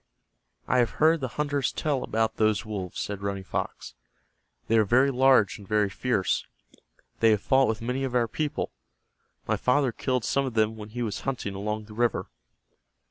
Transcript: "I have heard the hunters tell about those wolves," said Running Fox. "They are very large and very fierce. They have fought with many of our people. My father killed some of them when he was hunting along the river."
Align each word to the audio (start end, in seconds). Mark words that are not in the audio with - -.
"I 0.67 0.79
have 0.79 0.97
heard 0.97 1.19
the 1.21 1.27
hunters 1.37 1.71
tell 1.71 2.01
about 2.03 2.37
those 2.37 2.65
wolves," 2.65 2.99
said 2.99 3.21
Running 3.21 3.43
Fox. 3.43 3.93
"They 4.67 4.79
are 4.79 4.83
very 4.83 5.11
large 5.11 5.59
and 5.59 5.67
very 5.67 5.91
fierce. 5.91 6.43
They 7.19 7.29
have 7.29 7.41
fought 7.43 7.67
with 7.67 7.83
many 7.83 8.03
of 8.03 8.15
our 8.15 8.27
people. 8.27 8.71
My 9.47 9.57
father 9.57 9.91
killed 9.91 10.25
some 10.25 10.43
of 10.47 10.55
them 10.55 10.75
when 10.75 10.89
he 10.89 11.03
was 11.03 11.19
hunting 11.21 11.53
along 11.53 11.83
the 11.85 11.93
river." 11.93 12.31